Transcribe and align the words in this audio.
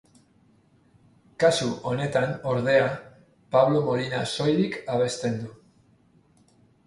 Kasu 1.43 1.67
honetan 1.89 2.31
ordea 2.53 2.87
Pablo 3.55 3.83
Molina 3.89 4.23
soilik 4.37 4.79
abesten 4.97 5.37
du. 5.45 5.53